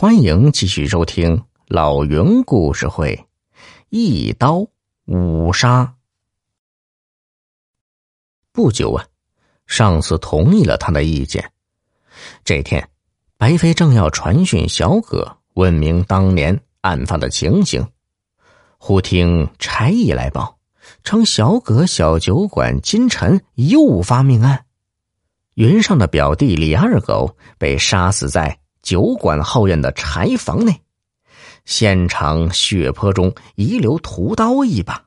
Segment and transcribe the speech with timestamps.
[0.00, 3.26] 欢迎继续收听老云故事会，
[3.88, 4.64] 一刀
[5.06, 5.96] 五杀。
[8.52, 9.04] 不久啊，
[9.66, 11.50] 上司同意了他的意见。
[12.44, 12.88] 这天，
[13.36, 17.84] 白飞正要传讯小葛，问明当年案发的情形，
[18.78, 20.60] 忽听差役来报，
[21.02, 24.64] 称小葛小酒馆金晨又发命案，
[25.54, 28.60] 云上的表弟李二狗被杀死在。
[28.82, 30.80] 酒馆后院的柴房内，
[31.64, 35.04] 现场血泊中遗留屠刀一把。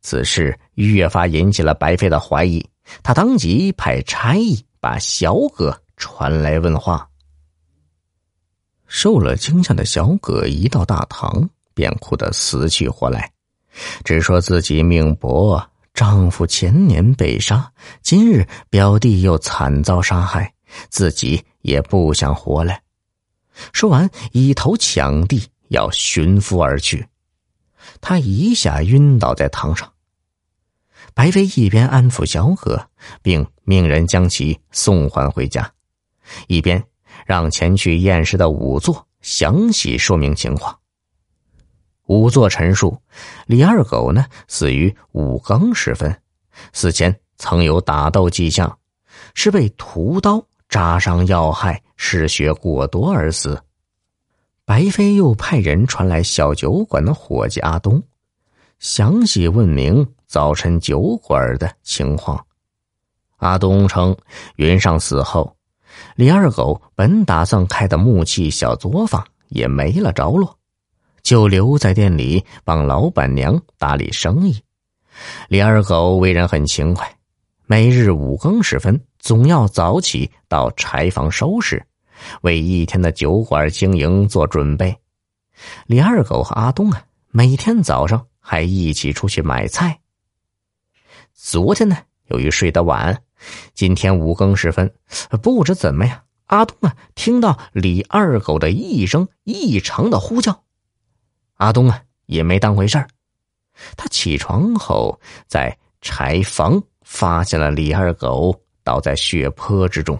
[0.00, 2.64] 此事越发引起了白飞的怀疑，
[3.02, 7.08] 他当即派差役把小葛传来问话。
[8.86, 13.32] 受了惊吓的小葛一到大堂，便哭得死去活来，
[14.04, 17.72] 只说自己命薄，丈夫前年被杀，
[18.02, 20.51] 今日表弟又惨遭杀害。
[20.88, 22.78] 自己也不想活了。
[23.72, 27.06] 说完，一头抢地要寻夫而去。
[28.00, 29.92] 他一下晕倒在堂上。
[31.14, 32.88] 白飞一边安抚小葛，
[33.20, 35.70] 并命人将其送还回家，
[36.46, 36.82] 一边
[37.26, 40.78] 让前去验尸的仵作详细说明情况。
[42.06, 43.02] 仵作陈述：
[43.46, 46.22] 李二狗呢，死于五更时分，
[46.72, 48.78] 死前曾有打斗迹象，
[49.34, 50.46] 是被屠刀。
[50.72, 53.62] 扎伤要害，失血过多而死。
[54.64, 58.02] 白飞又派人传来小酒馆的伙计阿东，
[58.78, 62.42] 详细问明早晨酒馆的情况。
[63.36, 64.16] 阿东称，
[64.56, 65.54] 云上死后，
[66.16, 70.56] 李二狗本打算开的木器小作坊也没了着落，
[71.22, 74.58] 就留在店里帮老板娘打理生意。
[75.48, 77.14] 李二狗为人很勤快。
[77.64, 81.82] 每日五更时分，总要早起到柴房收拾，
[82.42, 84.94] 为一天的酒馆经营做准备。
[85.86, 89.98] 李二狗和阿东啊，每天早上还一起出去买菜。
[91.32, 93.22] 昨天呢，由于睡得晚，
[93.72, 94.92] 今天五更时分，
[95.42, 100.64] 不知怎么呀，阿东啊听到李二狗的一声异常的呼叫，
[101.54, 103.08] 阿东啊也没当回事儿。
[103.96, 106.82] 他起床后在柴房。
[107.04, 110.18] 发现了李二狗倒在血泊之中，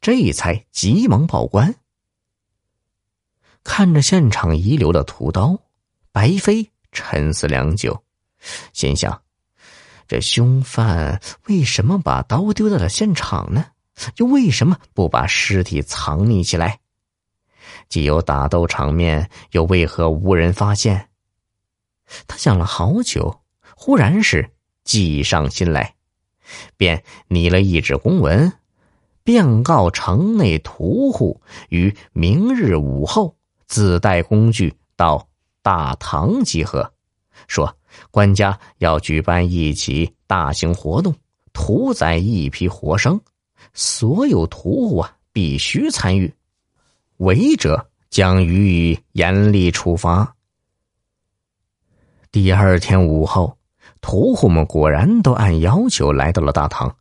[0.00, 1.74] 这才急忙报官。
[3.62, 5.58] 看着现场遗留的屠刀，
[6.12, 8.04] 白飞沉思良久，
[8.72, 9.22] 心想：
[10.06, 13.66] 这凶犯为什么把刀丢在了现场呢？
[14.16, 16.80] 又为什么不把尸体藏匿起来？
[17.88, 21.08] 既有打斗场面，又为何无人发现？
[22.26, 23.40] 他想了好久，
[23.76, 24.50] 忽然是
[24.84, 25.94] 计上心来。
[26.76, 28.52] 便拟了一纸公文，
[29.24, 31.40] 便告城内屠户
[31.70, 33.34] 于明日午后
[33.66, 35.26] 自带工具到
[35.62, 36.92] 大堂集合，
[37.48, 37.74] 说
[38.10, 41.14] 官家要举办一起大型活动，
[41.52, 43.18] 屠宰一批活生，
[43.72, 46.32] 所有屠户啊必须参与，
[47.16, 50.36] 违者将予以严厉处罚。
[52.30, 53.56] 第二天午后。
[54.00, 56.94] 屠户们果然都按要求来到了大堂。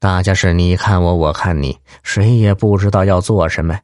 [0.00, 3.78] 大家是你看我，我看你，谁也不知道要做什么。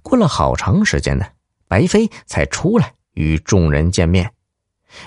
[0.00, 1.26] 过了好长时间呢，
[1.68, 4.32] 白飞才出来与众人见面，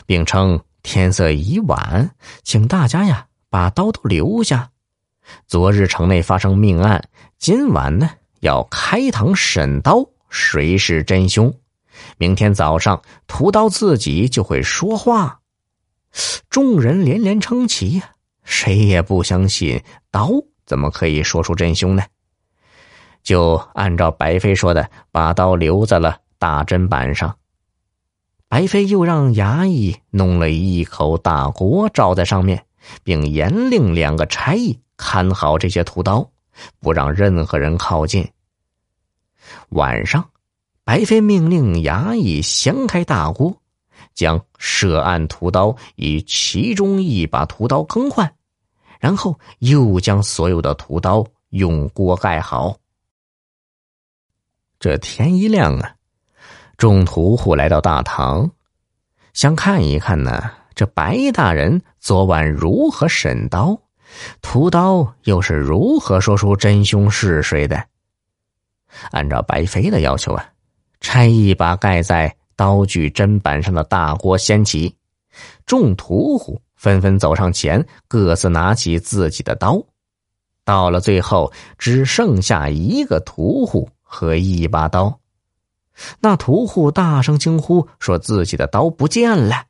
[0.06, 2.08] 并称天色已晚，
[2.44, 4.70] 请大家呀把刀都留下。
[5.48, 7.04] 昨日城内发生命案，
[7.40, 8.12] 今晚呢
[8.42, 11.52] 要开堂审刀，谁是真凶？
[12.20, 15.40] 明天早上屠刀自己就会说话。
[16.48, 18.12] 众人连连称奇呀，
[18.46, 20.32] 谁也不相信刀
[20.66, 22.04] 怎么可以说出真凶呢？
[23.24, 27.36] 就按照白飞说的，把刀留在了大砧板上。
[28.48, 32.64] 白飞又让衙役弄了一口大锅罩在上面，
[33.04, 36.30] 并严令两个差役看好这些屠刀，
[36.80, 38.26] 不让任何人靠近。
[39.70, 40.24] 晚上，
[40.84, 43.60] 白飞命令衙役掀开大锅。
[44.16, 48.34] 将涉案屠刀以其中一把屠刀更换，
[49.00, 52.78] 然后又将所有的屠刀用锅盖好。
[54.80, 55.96] 这天一亮啊，
[56.78, 58.50] 众屠户来到大堂，
[59.34, 63.78] 想看一看呢，这白大人昨晚如何审刀，
[64.42, 67.86] 屠刀又是如何说出真凶是谁的。
[69.12, 70.50] 按照白飞的要求啊，
[71.02, 72.34] 差役把盖在。
[72.56, 74.96] 刀具砧板上的大锅掀起，
[75.66, 79.82] 众屠户纷纷走上前，各自拿起自己的刀。
[80.64, 85.20] 到了最后，只剩下一个屠户和一把刀。
[86.20, 89.66] 那屠户大声惊呼，说自己的刀不见了。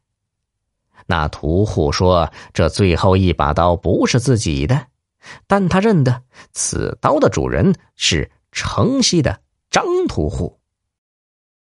[1.05, 4.87] 那屠户说：“这最后一把刀不是自己的，
[5.45, 9.39] 但他认得此刀的主人是城西的
[9.69, 10.59] 张屠户。”